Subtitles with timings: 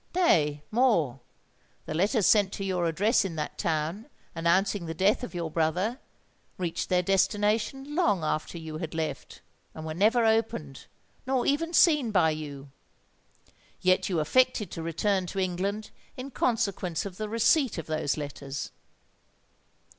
[0.15, 5.51] Nay, more—the letters sent to your address in that town, announcing the death of your
[5.51, 5.99] brother,
[6.57, 9.41] reached their destination long after you had left,
[9.75, 12.71] and were never opened—nor even seen by you!
[13.79, 18.71] Yet you affected to return to England in consequence of the receipt of those letters."